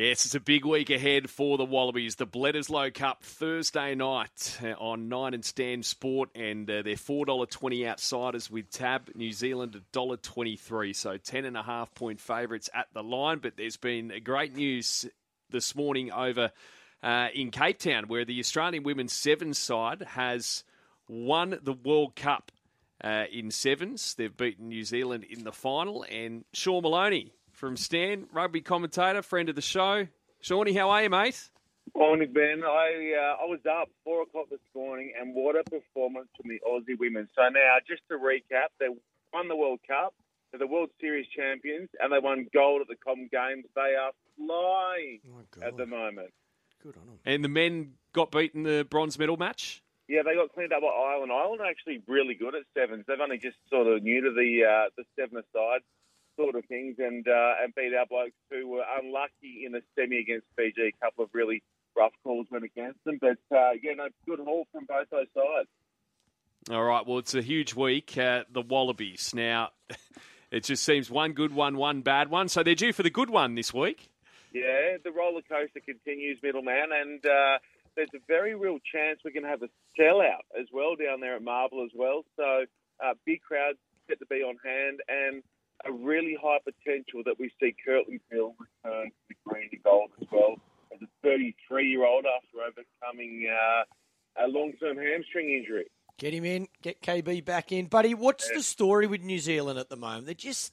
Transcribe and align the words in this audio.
Yes, 0.00 0.24
it's 0.26 0.36
a 0.36 0.40
big 0.40 0.64
week 0.64 0.90
ahead 0.90 1.28
for 1.28 1.58
the 1.58 1.64
Wallabies. 1.64 2.14
The 2.14 2.24
Bledisloe 2.24 2.94
Cup 2.94 3.24
Thursday 3.24 3.96
night 3.96 4.56
uh, 4.62 4.74
on 4.78 5.08
9 5.08 5.34
and 5.34 5.44
Stan 5.44 5.82
Sport, 5.82 6.30
and 6.36 6.70
uh, 6.70 6.82
they're 6.82 6.94
$4.20 6.94 7.84
outsiders 7.84 8.48
with 8.48 8.70
Tab. 8.70 9.10
New 9.16 9.32
Zealand 9.32 9.82
$1.23, 9.92 10.94
so 10.94 11.18
10.5 11.18 11.94
point 11.96 12.20
favourites 12.20 12.70
at 12.72 12.86
the 12.94 13.02
line. 13.02 13.38
But 13.38 13.56
there's 13.56 13.76
been 13.76 14.12
great 14.22 14.54
news 14.54 15.04
this 15.50 15.74
morning 15.74 16.12
over 16.12 16.52
uh, 17.02 17.26
in 17.34 17.50
Cape 17.50 17.80
Town, 17.80 18.04
where 18.06 18.24
the 18.24 18.38
Australian 18.38 18.84
women's 18.84 19.12
sevens 19.12 19.58
side 19.58 20.02
has 20.10 20.62
won 21.08 21.58
the 21.60 21.72
World 21.72 22.14
Cup 22.14 22.52
uh, 23.02 23.24
in 23.32 23.50
sevens. 23.50 24.14
They've 24.14 24.36
beaten 24.36 24.68
New 24.68 24.84
Zealand 24.84 25.24
in 25.28 25.42
the 25.42 25.50
final, 25.50 26.06
and 26.08 26.44
Sean 26.52 26.82
Maloney 26.82 27.32
from 27.58 27.76
Stan, 27.76 28.26
rugby 28.32 28.60
commentator, 28.60 29.20
friend 29.20 29.48
of 29.48 29.56
the 29.56 29.62
show. 29.62 30.06
Shawnee, 30.40 30.72
how 30.74 30.90
are 30.90 31.02
you, 31.02 31.10
mate? 31.10 31.50
Morning, 31.92 32.32
Ben. 32.32 32.62
I 32.64 33.14
uh, 33.18 33.42
I 33.42 33.46
was 33.46 33.58
up 33.68 33.88
four 34.04 34.22
o'clock 34.22 34.46
this 34.48 34.60
morning, 34.74 35.12
and 35.20 35.34
what 35.34 35.56
a 35.56 35.64
performance 35.64 36.28
from 36.40 36.48
the 36.50 36.60
Aussie 36.64 36.96
women. 36.98 37.28
So 37.34 37.42
now, 37.48 37.76
just 37.88 38.02
to 38.10 38.14
recap, 38.16 38.68
they 38.78 38.86
won 39.32 39.48
the 39.48 39.56
World 39.56 39.80
Cup, 39.88 40.14
they're 40.52 40.60
the 40.60 40.66
World 40.68 40.90
Series 41.00 41.26
champions, 41.36 41.88
and 41.98 42.12
they 42.12 42.20
won 42.20 42.46
gold 42.54 42.82
at 42.82 42.86
the 42.88 42.94
Com 42.94 43.28
Games. 43.32 43.64
They 43.74 43.96
are 43.98 44.12
flying 44.36 45.18
Oh, 45.26 45.66
at 45.66 45.76
the 45.76 45.86
moment. 45.86 46.30
Good 46.80 46.94
on 46.96 47.06
them. 47.06 47.18
And 47.24 47.42
the 47.42 47.48
men 47.48 47.94
got 48.12 48.30
beaten 48.30 48.62
the 48.62 48.86
bronze 48.88 49.18
medal 49.18 49.36
match. 49.36 49.82
Yeah, 50.06 50.22
they 50.24 50.34
got 50.34 50.52
cleaned 50.54 50.72
up 50.72 50.82
by 50.82 50.86
Ireland. 50.86 51.32
Ireland 51.32 51.60
are 51.62 51.66
actually 51.66 52.02
really 52.06 52.34
good 52.34 52.54
at 52.54 52.62
sevens. 52.76 53.04
They've 53.08 53.18
only 53.20 53.38
just 53.38 53.56
sort 53.68 53.88
of 53.88 54.02
new 54.04 54.20
to 54.22 54.30
the 54.30 54.64
uh, 54.64 54.90
the 54.96 55.04
seven 55.18 55.42
side 55.52 55.80
sort 56.38 56.54
of 56.54 56.64
things, 56.66 56.96
and 56.98 57.26
uh, 57.26 57.54
and 57.62 57.74
beat 57.74 57.92
our 57.98 58.06
blokes 58.06 58.36
who 58.50 58.68
were 58.68 58.84
unlucky 59.00 59.64
in 59.66 59.72
the 59.72 59.82
semi 59.94 60.18
against 60.18 60.46
Fiji. 60.56 60.94
A 60.94 61.04
couple 61.04 61.24
of 61.24 61.30
really 61.34 61.62
rough 61.96 62.12
calls 62.22 62.46
went 62.50 62.64
against 62.64 63.02
them, 63.04 63.18
but 63.20 63.38
uh, 63.54 63.72
yeah, 63.82 63.94
no, 63.96 64.08
good 64.26 64.38
haul 64.38 64.66
from 64.72 64.86
both 64.86 65.08
those 65.10 65.26
sides. 65.34 65.68
All 66.70 66.84
right, 66.84 67.06
well, 67.06 67.18
it's 67.18 67.34
a 67.34 67.42
huge 67.42 67.74
week. 67.74 68.16
Uh, 68.16 68.44
the 68.50 68.62
Wallabies. 68.62 69.32
Now, 69.34 69.70
it 70.50 70.64
just 70.64 70.84
seems 70.84 71.10
one 71.10 71.32
good 71.32 71.52
one, 71.52 71.76
one 71.76 72.02
bad 72.02 72.30
one. 72.30 72.48
So 72.48 72.62
they're 72.62 72.74
due 72.74 72.92
for 72.92 73.02
the 73.02 73.10
good 73.10 73.30
one 73.30 73.54
this 73.54 73.72
week. 73.74 74.08
Yeah, 74.52 74.96
the 75.02 75.12
roller 75.12 75.42
coaster 75.42 75.80
continues, 75.80 76.38
middleman, 76.42 76.88
and 76.92 77.24
uh, 77.24 77.58
there's 77.96 78.08
a 78.14 78.20
very 78.26 78.54
real 78.54 78.78
chance 78.92 79.20
we're 79.24 79.32
going 79.32 79.44
to 79.44 79.50
have 79.50 79.62
a 79.62 79.68
sellout 79.98 80.46
as 80.58 80.66
well 80.72 80.96
down 80.96 81.20
there 81.20 81.36
at 81.36 81.42
Marvel 81.42 81.84
as 81.84 81.90
well. 81.94 82.22
So 82.36 82.64
uh, 83.04 83.14
big 83.26 83.42
crowds 83.42 83.78
set 84.08 84.18
to 84.20 84.26
be 84.26 84.36
on 84.36 84.56
hand, 84.64 85.00
and 85.08 85.42
a 85.86 85.92
really 85.92 86.36
high 86.40 86.58
potential 86.64 87.22
that 87.24 87.38
we 87.38 87.50
see 87.60 87.74
Kurtley 87.86 88.20
Beale 88.30 88.54
return 88.58 89.06
to 89.10 89.12
the 89.28 89.34
green 89.44 89.68
and 89.72 89.82
gold 89.82 90.10
as 90.20 90.26
well 90.30 90.56
as 90.92 91.00
a 91.02 91.06
33 91.22 91.88
year 91.88 92.04
old 92.04 92.24
after 92.26 92.58
overcoming 92.60 93.48
uh, 93.48 94.44
a 94.44 94.48
long 94.48 94.72
term 94.80 94.96
hamstring 94.96 95.50
injury. 95.50 95.86
Get 96.18 96.34
him 96.34 96.44
in, 96.44 96.66
get 96.82 97.00
KB 97.00 97.44
back 97.44 97.70
in. 97.70 97.86
Buddy, 97.86 98.12
what's 98.12 98.50
the 98.50 98.62
story 98.62 99.06
with 99.06 99.22
New 99.22 99.38
Zealand 99.38 99.78
at 99.78 99.88
the 99.88 99.96
moment? 99.96 100.26
They're 100.26 100.34
just 100.34 100.72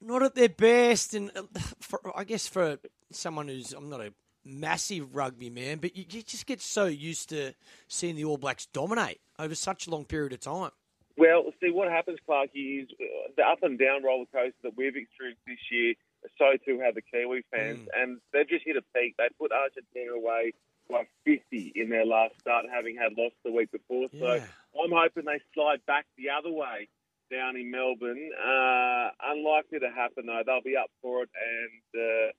not 0.00 0.22
at 0.22 0.36
their 0.36 0.48
best. 0.48 1.14
And 1.14 1.32
uh, 1.34 1.42
for, 1.80 2.00
I 2.16 2.22
guess 2.22 2.46
for 2.46 2.78
someone 3.10 3.48
who's, 3.48 3.72
I'm 3.72 3.90
not 3.90 4.00
a 4.00 4.12
massive 4.44 5.16
rugby 5.16 5.50
man, 5.50 5.78
but 5.78 5.96
you, 5.96 6.04
you 6.08 6.22
just 6.22 6.46
get 6.46 6.60
so 6.60 6.86
used 6.86 7.30
to 7.30 7.54
seeing 7.88 8.14
the 8.14 8.24
All 8.24 8.38
Blacks 8.38 8.66
dominate 8.66 9.20
over 9.36 9.56
such 9.56 9.88
a 9.88 9.90
long 9.90 10.04
period 10.04 10.32
of 10.32 10.40
time. 10.40 10.70
Well, 11.18 11.50
see, 11.60 11.70
what 11.72 11.90
happens, 11.90 12.18
Clarky, 12.28 12.82
is 12.82 12.88
uh, 12.94 13.30
the 13.36 13.42
up 13.42 13.62
and 13.62 13.76
down 13.76 14.04
roller 14.04 14.26
coaster 14.32 14.54
that 14.62 14.76
we've 14.76 14.94
experienced 14.94 15.42
this 15.46 15.58
year, 15.70 15.94
so 16.38 16.54
too 16.64 16.78
have 16.78 16.94
the 16.94 17.02
Kiwi 17.02 17.42
fans, 17.50 17.88
and 17.96 18.20
they've 18.32 18.48
just 18.48 18.64
hit 18.64 18.76
a 18.76 18.82
peak. 18.94 19.16
They 19.18 19.26
put 19.38 19.50
Argentina 19.50 20.12
away 20.12 20.52
by 20.88 21.06
50 21.24 21.72
in 21.74 21.90
their 21.90 22.06
last 22.06 22.38
start, 22.40 22.66
having 22.72 22.96
had 22.96 23.18
lost 23.18 23.34
the 23.44 23.50
week 23.50 23.70
before. 23.72 24.06
So 24.18 24.26
I'm 24.84 24.92
hoping 24.94 25.24
they 25.26 25.40
slide 25.54 25.84
back 25.86 26.06
the 26.16 26.30
other 26.30 26.50
way 26.50 26.88
down 27.30 27.56
in 27.56 27.70
Melbourne. 27.70 28.30
Uh, 28.38 29.10
unlikely 29.34 29.80
to 29.80 29.90
happen, 29.90 30.26
though. 30.26 30.42
They'll 30.46 30.62
be 30.62 30.76
up 30.76 30.90
for 31.02 31.24
it, 31.24 31.30
and 31.34 32.00
uh, 32.00 32.32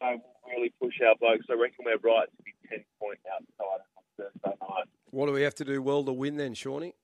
they 0.00 0.16
will 0.16 0.56
really 0.56 0.72
push 0.80 0.94
our 1.06 1.14
blokes. 1.20 1.46
I 1.50 1.54
reckon 1.54 1.84
we're 1.84 2.00
right 2.02 2.26
to 2.26 2.42
be 2.42 2.54
10 2.70 2.82
points 2.98 3.22
outside 3.28 3.84
on 3.96 4.02
Thursday 4.16 4.56
night. 4.60 4.88
What 5.10 5.26
do 5.26 5.32
we 5.32 5.42
have 5.42 5.54
to 5.56 5.64
do 5.64 5.82
well 5.82 6.02
to 6.04 6.12
win 6.12 6.38
then, 6.38 6.54
Shawnee? 6.54 6.94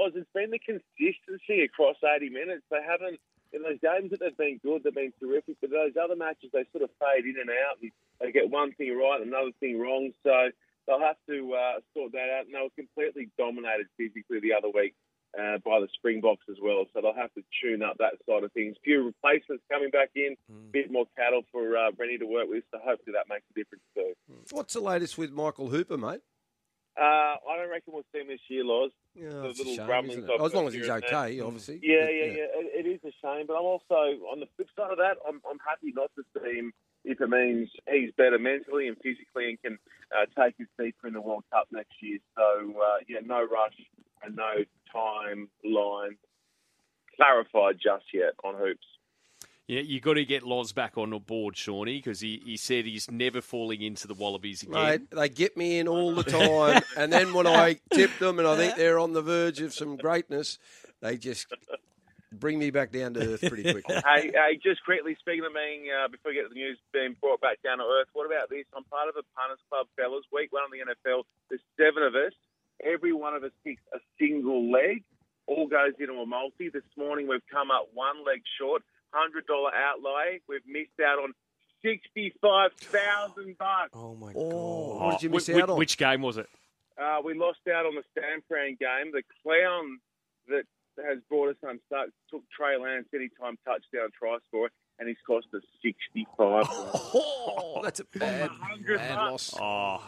You 0.00 0.06
know, 0.06 0.08
Loz, 0.08 0.12
it's 0.16 0.30
been 0.34 0.50
the 0.50 0.58
consistency 0.58 1.62
across 1.64 1.96
80 2.04 2.30
minutes. 2.30 2.62
They 2.70 2.80
haven't, 2.86 3.20
in 3.52 3.62
those 3.62 3.78
games 3.82 4.10
that 4.10 4.20
they've 4.20 4.36
been 4.36 4.60
good, 4.62 4.82
they've 4.84 4.94
been 4.94 5.12
terrific, 5.20 5.56
but 5.60 5.70
those 5.70 5.92
other 6.02 6.16
matches, 6.16 6.50
they 6.52 6.64
sort 6.72 6.84
of 6.84 6.90
fade 7.00 7.24
in 7.24 7.36
and 7.40 7.50
out, 7.50 7.76
and 7.82 7.90
they 8.20 8.32
get 8.32 8.50
one 8.50 8.72
thing 8.72 8.96
right, 8.96 9.20
another 9.24 9.50
thing 9.60 9.78
wrong. 9.78 10.12
So 10.22 10.50
they'll 10.86 11.00
have 11.00 11.16
to 11.28 11.54
uh, 11.54 11.80
sort 11.94 12.12
that 12.12 12.28
out. 12.38 12.46
And 12.46 12.54
they 12.54 12.60
were 12.62 12.74
completely 12.76 13.28
dominated 13.38 13.86
physically 13.96 14.40
the 14.40 14.54
other 14.56 14.68
week 14.72 14.94
uh, 15.38 15.58
by 15.64 15.80
the 15.80 15.88
Springboks 15.94 16.46
as 16.50 16.56
well. 16.62 16.86
So 16.92 17.00
they'll 17.00 17.14
have 17.14 17.32
to 17.34 17.42
tune 17.62 17.82
up 17.82 17.98
that 17.98 18.14
side 18.28 18.44
of 18.44 18.52
things. 18.52 18.76
few 18.84 19.04
replacements 19.04 19.64
coming 19.70 19.90
back 19.90 20.10
in, 20.16 20.36
Mm. 20.50 20.72
bit 20.72 20.90
more 20.90 21.06
cattle 21.16 21.42
for 21.52 21.76
uh, 21.76 21.90
Rennie 21.98 22.18
to 22.18 22.26
work 22.26 22.48
with. 22.48 22.64
So 22.72 22.78
hopefully 22.82 23.14
that 23.14 23.28
makes 23.28 23.44
a 23.50 23.54
difference 23.54 23.84
too. 23.94 24.14
What's 24.50 24.74
the 24.74 24.80
latest 24.80 25.18
with 25.18 25.30
Michael 25.32 25.68
Hooper, 25.68 25.98
mate? 25.98 26.20
Uh, 26.98 27.36
I 27.48 27.56
don't 27.56 27.70
reckon 27.70 27.92
we'll 27.94 28.04
see 28.12 28.20
him 28.20 28.28
this 28.28 28.40
year, 28.48 28.64
Loz. 28.64 28.90
Yeah, 29.14 29.28
The 29.30 29.48
little 29.48 29.76
shame, 29.76 29.86
rumblings 29.88 30.18
isn't 30.24 30.30
it? 30.30 30.40
I've 30.40 30.46
As 30.46 30.54
long 30.54 30.66
as 30.66 30.74
he's 30.74 30.88
and 30.88 31.02
there. 31.02 31.08
okay, 31.18 31.40
obviously. 31.40 31.80
Yeah, 31.82 32.04
But, 32.04 32.14
yeah, 32.14 32.24
yeah. 32.24 32.60
It, 32.60 32.86
it 32.86 32.88
is 32.88 33.00
a 33.04 33.12
shame, 33.22 33.46
but 33.46 33.54
I'm 33.54 33.64
also 33.64 33.94
on 34.30 34.40
the 34.40 34.46
flip 34.56 34.68
side 34.76 34.90
of 34.90 34.98
that. 34.98 35.16
I'm, 35.26 35.40
I'm 35.48 35.58
happy 35.66 35.92
not 35.94 36.10
to 36.16 36.22
see 36.34 36.58
him 36.58 36.72
if 37.04 37.20
it 37.20 37.30
means 37.30 37.70
he's 37.88 38.10
better 38.16 38.38
mentally 38.38 38.88
and 38.88 38.96
physically 38.98 39.48
and 39.50 39.62
can 39.62 39.78
uh, 40.12 40.26
take 40.42 40.54
his 40.58 40.68
deeper 40.78 41.06
in 41.06 41.14
the 41.14 41.20
World 41.20 41.44
Cup 41.52 41.68
next 41.72 41.94
year. 42.00 42.18
So 42.36 42.74
uh, 42.76 42.98
yeah, 43.08 43.20
no 43.24 43.40
rush 43.46 43.76
and 44.22 44.36
no 44.36 44.64
timeline 44.94 46.16
clarified 47.16 47.76
just 47.82 48.04
yet 48.12 48.34
on 48.44 48.54
hoops. 48.56 48.86
Yeah, 49.70 49.82
you 49.82 50.00
got 50.00 50.14
to 50.14 50.24
get 50.24 50.42
Loz 50.42 50.72
back 50.72 50.98
on 50.98 51.16
board, 51.20 51.56
Shawnee, 51.56 51.98
because 51.98 52.18
he, 52.18 52.42
he 52.44 52.56
said 52.56 52.86
he's 52.86 53.08
never 53.08 53.40
falling 53.40 53.82
into 53.82 54.08
the 54.08 54.14
Wallabies 54.14 54.64
again. 54.64 54.82
Mate, 54.82 55.10
they 55.12 55.28
get 55.28 55.56
me 55.56 55.78
in 55.78 55.86
all 55.86 56.12
the 56.12 56.24
time, 56.24 56.82
and 56.96 57.12
then 57.12 57.32
when 57.32 57.46
I 57.46 57.78
tip 57.94 58.10
them 58.18 58.40
and 58.40 58.48
I 58.48 58.56
think 58.56 58.74
they're 58.74 58.98
on 58.98 59.12
the 59.12 59.22
verge 59.22 59.60
of 59.60 59.72
some 59.72 59.94
greatness, 59.94 60.58
they 61.00 61.16
just 61.16 61.46
bring 62.32 62.58
me 62.58 62.72
back 62.72 62.90
down 62.90 63.14
to 63.14 63.34
earth 63.34 63.42
pretty 63.46 63.62
quickly. 63.62 63.94
hey, 64.10 64.32
hey, 64.34 64.58
just 64.60 64.82
quickly 64.84 65.16
speaking 65.20 65.46
of 65.46 65.54
being, 65.54 65.86
uh, 65.86 66.08
before 66.08 66.32
we 66.32 66.34
get 66.34 66.42
to 66.42 66.48
the 66.48 66.58
news 66.58 66.76
being 66.92 67.14
brought 67.20 67.40
back 67.40 67.62
down 67.62 67.78
to 67.78 67.84
earth, 67.84 68.08
what 68.12 68.26
about 68.26 68.50
this? 68.50 68.66
I'm 68.74 68.82
part 68.90 69.06
of 69.08 69.14
a 69.14 69.22
punters 69.38 69.62
club, 69.70 69.86
fellas. 69.94 70.26
Week 70.32 70.50
one 70.50 70.64
of 70.66 70.74
the 70.74 70.82
NFL. 70.82 71.22
There's 71.48 71.62
seven 71.78 72.02
of 72.02 72.16
us. 72.16 72.34
Every 72.82 73.12
one 73.12 73.36
of 73.36 73.44
us 73.44 73.52
picks 73.62 73.82
a 73.94 74.02
single 74.18 74.72
leg. 74.72 75.04
All 75.46 75.68
goes 75.68 75.94
into 76.00 76.14
a 76.14 76.26
multi. 76.26 76.70
This 76.70 76.82
morning 76.98 77.28
we've 77.28 77.46
come 77.46 77.70
up 77.70 77.86
one 77.94 78.26
leg 78.26 78.42
short. 78.58 78.82
Hundred 79.12 79.46
dollar 79.46 79.70
outlay. 79.74 80.40
We've 80.48 80.66
missed 80.66 81.00
out 81.04 81.18
on 81.18 81.32
sixty-five 81.84 82.72
thousand 82.74 83.58
bucks. 83.58 83.90
Oh, 83.94 84.14
my 84.14 84.32
Oh, 84.36 84.98
God. 84.98 85.04
what 85.04 85.10
did 85.12 85.22
you 85.24 85.30
miss 85.30 85.46
Wh- 85.48 85.56
out 85.62 85.70
on? 85.70 85.78
Which 85.78 85.98
game 85.98 86.22
was 86.22 86.36
it? 86.36 86.48
Uh, 87.00 87.18
we 87.24 87.34
lost 87.34 87.60
out 87.72 87.86
on 87.86 87.94
the 87.94 88.04
San 88.14 88.42
Fran 88.46 88.76
game. 88.78 89.12
The 89.12 89.22
clown 89.42 89.98
that 90.48 90.64
has 91.04 91.18
brought 91.28 91.48
us 91.50 91.56
unstuck 91.62 92.08
took 92.30 92.42
Trey 92.50 92.76
Lance 92.76 93.06
anytime 93.14 93.56
touchdown 93.64 94.10
try 94.16 94.36
score, 94.48 94.70
and 94.98 95.08
he's 95.08 95.16
cost 95.26 95.46
us 95.54 95.62
sixty-five. 95.82 96.66
Oh, 97.12 97.80
that's 97.82 98.00
a 98.00 98.04
bad, 98.18 98.50
hundred 98.50 98.98
bad 98.98 99.16
bucks. 99.16 99.52
loss. 99.54 99.54
Oh, 99.60 100.02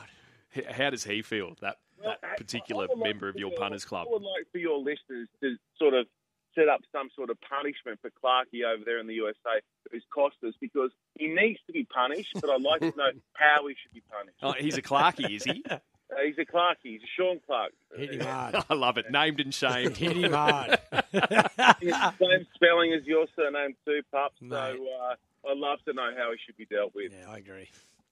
how 0.71 0.91
does 0.91 1.03
he 1.05 1.23
feel, 1.23 1.57
that, 1.63 1.79
that 2.05 2.21
particular 2.37 2.85
I 2.85 2.89
would 2.89 2.99
like 2.99 3.09
member 3.09 3.29
of 3.29 3.37
your 3.37 3.51
punters 3.53 3.85
club? 3.87 4.07
I 4.09 4.13
would 4.13 4.23
like 4.23 4.47
for 4.53 4.59
your 4.59 4.79
listeners 4.79 5.29
to 5.41 5.57
sort 5.79 5.95
of 5.95 6.07
set 6.55 6.69
up 6.69 6.81
some 6.93 7.09
sort 7.17 7.31
of 7.31 7.39
punishment 7.41 7.99
for 8.01 8.11
Clarkey 8.11 8.65
over 8.65 8.85
there 8.85 8.99
in 8.99 9.07
the 9.07 9.15
USA 9.15 9.61
who's 9.91 10.05
cost 10.13 10.37
us 10.47 10.55
because 10.61 10.91
he 11.19 11.29
needs 11.29 11.59
to 11.67 11.73
be 11.73 11.85
punished, 11.85 12.33
but 12.41 12.51
I'd 12.51 12.63
like 12.63 12.81
to 12.81 12.93
know 12.97 13.11
how 13.35 13.67
he 13.67 13.75
should 13.83 13.93
be 13.93 14.03
punished. 14.11 14.39
Oh, 14.43 14.53
he's 14.53 14.77
a 14.79 14.83
Clarky, 14.83 15.35
is 15.37 15.45
he? 15.45 15.63
Uh, 15.69 15.79
he's 16.25 16.39
a 16.39 16.45
Clarkey. 16.45 16.77
He's 16.85 17.03
a 17.03 17.11
Sean 17.17 17.41
Clark. 17.47 17.73
Hit 17.97 18.15
him 18.15 18.21
hard. 18.21 18.57
I 18.71 18.75
love 18.75 18.99
it. 18.99 19.11
Named 19.11 19.41
and 19.41 19.55
shamed. 19.55 19.97
Hit 19.97 20.17
him 20.17 20.33
hard. 20.33 20.79
Same 21.13 22.47
spelling 22.55 22.93
as 22.93 23.07
your 23.07 23.27
surname 23.37 23.75
too, 23.85 24.01
Pup. 24.11 24.33
So 24.49 24.57
uh, 24.57 25.15
I'd 25.51 25.57
love 25.59 25.79
to 25.87 25.93
know 25.93 26.11
how 26.17 26.31
he 26.33 26.39
should 26.45 26.57
be 26.57 26.67
dealt 26.67 26.95
with. 26.95 27.13
yeah, 27.13 27.31
I 27.31 27.39
agree. 27.39 27.69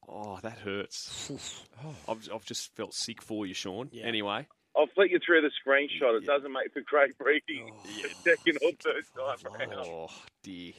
Oh, 0.08 0.38
that 0.42 0.58
hurts. 0.58 1.68
I've, 2.08 2.28
I've 2.34 2.44
just 2.44 2.74
felt 2.74 2.94
sick 2.94 3.22
for 3.22 3.46
you, 3.46 3.54
Sean. 3.54 3.88
Yeah. 3.92 4.04
Anyway, 4.04 4.46
I'll 4.80 4.86
flick 4.94 5.10
you 5.10 5.18
through 5.24 5.42
the 5.42 5.50
screenshot. 5.62 6.16
It 6.16 6.24
doesn't 6.24 6.50
make 6.50 6.72
for 6.72 6.80
great 6.80 7.12
reading. 7.20 7.70
Oh. 7.70 8.08
Second 8.24 8.58
or 8.64 8.72
third 8.80 9.04
time 9.14 9.70
round. 9.70 9.74
oh 9.86 10.08
dear. 10.42 10.72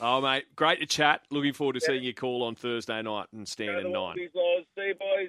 Oh, 0.00 0.20
mate, 0.20 0.44
great 0.54 0.78
to 0.78 0.86
chat. 0.86 1.22
Looking 1.30 1.52
forward 1.52 1.72
to 1.72 1.80
seeing 1.80 2.04
you 2.04 2.14
call 2.14 2.44
on 2.44 2.54
Thursday 2.54 3.02
night 3.02 3.26
and 3.32 3.48
stand 3.48 3.78
at 3.78 3.90
nine. 3.90 4.14
See 4.14 4.22
you, 4.22 4.94
boys. 4.94 5.26